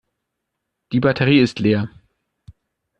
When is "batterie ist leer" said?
0.99-1.87